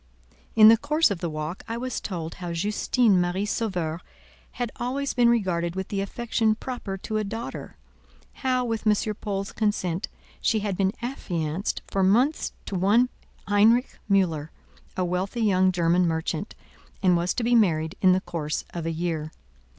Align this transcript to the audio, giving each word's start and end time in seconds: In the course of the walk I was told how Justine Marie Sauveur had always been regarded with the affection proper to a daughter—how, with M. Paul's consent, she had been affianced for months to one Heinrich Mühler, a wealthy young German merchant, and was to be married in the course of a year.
In 0.55 0.67
the 0.69 0.77
course 0.77 1.11
of 1.11 1.19
the 1.19 1.29
walk 1.29 1.61
I 1.67 1.77
was 1.77 2.01
told 2.01 2.33
how 2.41 2.53
Justine 2.53 3.21
Marie 3.21 3.45
Sauveur 3.45 3.99
had 4.53 4.71
always 4.77 5.13
been 5.13 5.29
regarded 5.29 5.75
with 5.75 5.89
the 5.89 6.01
affection 6.01 6.55
proper 6.55 6.97
to 6.97 7.17
a 7.17 7.23
daughter—how, 7.23 8.65
with 8.65 8.87
M. 8.87 9.15
Paul's 9.21 9.51
consent, 9.51 10.07
she 10.41 10.61
had 10.61 10.75
been 10.75 10.93
affianced 11.03 11.83
for 11.85 12.01
months 12.01 12.51
to 12.65 12.73
one 12.75 13.09
Heinrich 13.47 13.99
Mühler, 14.09 14.49
a 14.97 15.05
wealthy 15.05 15.41
young 15.41 15.71
German 15.71 16.07
merchant, 16.07 16.55
and 17.03 17.15
was 17.15 17.35
to 17.35 17.43
be 17.43 17.53
married 17.53 17.93
in 18.01 18.11
the 18.13 18.21
course 18.21 18.65
of 18.73 18.87
a 18.87 18.91
year. 18.91 19.31